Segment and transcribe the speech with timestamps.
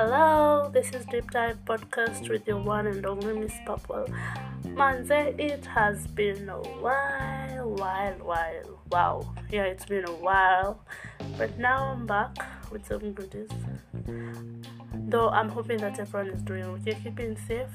[0.00, 4.06] hello, this is Deep Dive Podcast with your one and only Miss Purple.
[4.68, 8.80] Manze, it has been a while, while, while.
[8.90, 10.80] Wow, yeah, it's been a while,
[11.36, 12.34] but now I'm back
[12.72, 13.50] with some goodies.
[14.94, 17.68] Though I'm hoping that everyone is doing okay, keeping safe.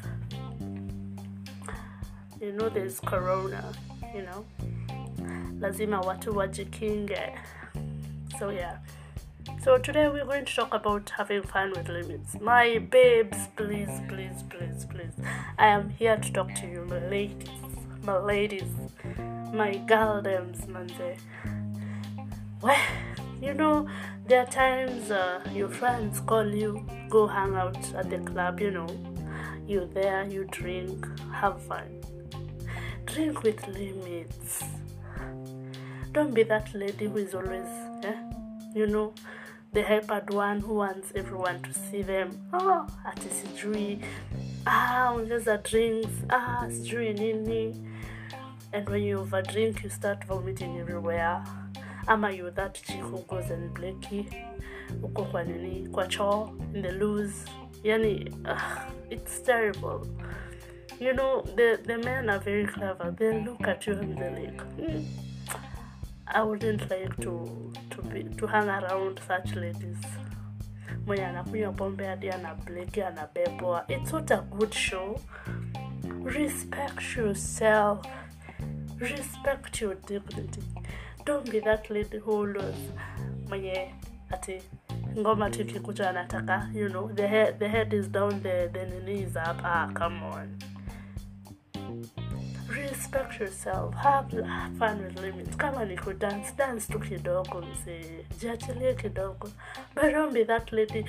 [2.42, 3.72] You know, there's Corona,
[4.16, 4.46] you know,
[5.60, 7.38] lazima watu wajikinge.
[8.40, 8.80] So yeah.
[9.66, 12.40] So today we're going to talk about having fun with limits.
[12.40, 15.14] My babes, please, please, please, please.
[15.58, 17.50] I am here to talk to you, my ladies,
[18.04, 18.70] my ladies,
[19.52, 21.18] my girldems, manze.
[22.62, 22.80] Well,
[23.42, 23.90] you know,
[24.28, 28.70] there are times uh, your friends call you, go hang out at the club, you
[28.70, 28.90] know.
[29.68, 32.04] You're there, you drink, have fun.
[33.06, 34.64] Drink with limits.
[36.12, 37.66] Don't be that lady who is always,
[38.04, 38.16] eh,
[38.76, 39.12] you know,
[39.76, 42.30] the hypered one who wants everyone to see them.
[42.54, 44.02] Oh ati sijui.
[44.66, 45.14] Ah
[45.64, 46.14] drinks.
[46.30, 47.76] Ah sijui nini.
[48.72, 51.44] And when you overdrink you start vomiting everywhere.
[52.08, 54.26] Ama you that chick who goes and bleki
[55.02, 55.88] uko kwa nini?
[55.92, 57.44] Kwa choo in the loose.
[57.84, 60.08] Yani uh, it's terrible.
[61.02, 63.14] You know the, the men are very clever.
[63.20, 65.06] They look at you and they're like mm,
[66.28, 69.98] I wouldn't like to to be to hang around such ladies.
[71.06, 73.86] Mwenye anakunywa pombe hadi anableki anabebwa.
[73.88, 75.20] It's not a good show.
[76.24, 78.06] Respect yourself.
[79.00, 80.62] Respect your dignity.
[81.26, 82.76] Don't be that lady who always
[83.50, 83.94] mwenye
[84.30, 84.62] ati
[85.20, 89.22] ngoma tu ikikuja anataka you know the head, the head is down the, the nini
[89.24, 90.60] is up ah come on
[93.06, 94.30] respect yourself have
[94.80, 95.56] fun with limits.
[95.56, 99.52] Kama ni kudance dance tu kidogo mzee jiachilie kidogo
[99.94, 101.06] but don't be that lady.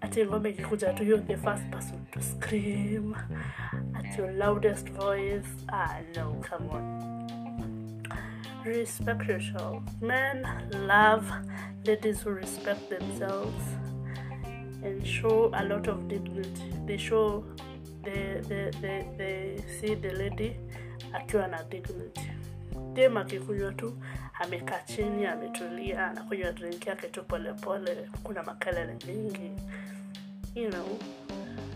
[0.00, 3.14] Ati ngoma ikikuja tu you're the first person to scream
[3.94, 5.46] at your loudest voice.
[5.68, 8.02] Ah no come on.
[8.64, 9.82] Respect yourself.
[10.00, 11.30] Men love
[11.84, 13.64] ladies who respect themselves
[14.82, 16.72] and show a lot of dignity.
[16.86, 17.44] They show
[18.06, 20.56] they, they, they, they see the lady
[21.12, 22.30] akiwa na dignity
[22.92, 23.96] dem akikunywa tu
[24.40, 29.50] amekaa chini ametulia anakunywa drink yake tu polepole kuna makelele mingi.
[30.54, 30.98] You know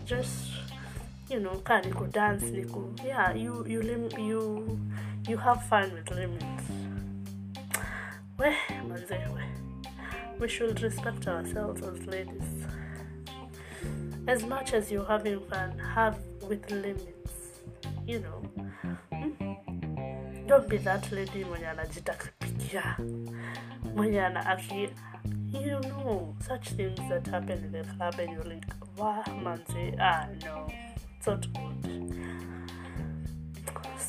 [0.05, 0.47] just
[1.29, 4.79] you know kaa ni kudance ni ku yeah you you lim, you
[5.29, 6.63] you have fun with limits.
[8.39, 8.47] We
[8.87, 9.43] manze we
[10.39, 12.65] we should respect ourselves as ladies
[14.27, 16.17] as much as you're having fun have
[16.49, 17.31] with limits
[18.07, 18.41] you know.
[20.47, 22.97] Don't be that lady mwenye anajitakipikia
[23.95, 24.89] mwenye ana aki
[25.53, 28.67] you know such things that happen in the club and you're like
[28.97, 30.67] wah manze ah no
[31.17, 32.15] it's not good.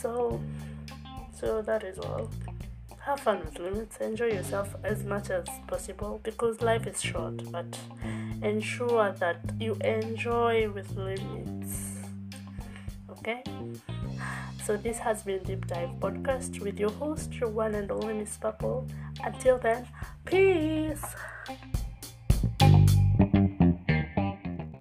[0.02, 0.40] So
[1.40, 2.28] so that is all
[3.04, 7.78] have fun with limits enjoy yourself as much as possible because life is short but
[8.42, 11.96] ensure that you enjoy with limits
[13.10, 13.42] okay
[14.64, 18.36] so this has been Deep Dive Podcast with your host, your one and only Miss
[18.36, 18.86] Purple.
[19.24, 19.88] Until then,
[20.24, 21.02] peace.